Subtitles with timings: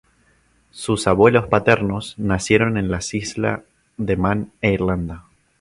[0.71, 3.63] Sus abuelos paternos nacieron en la Isla
[3.97, 5.25] de Man e Irlanda.